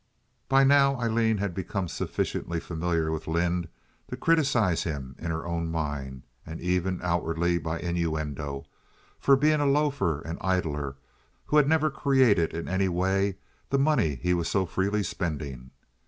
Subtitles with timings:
[0.49, 3.67] By now Aileen had become sufficiently familiar with Lynde
[4.09, 8.65] to criticize him in her own mind, and even outwardly by innuendo,
[9.19, 10.95] for being a loafer and idler
[11.45, 13.37] who had never created in any way
[13.69, 15.69] the money he was so freely spending.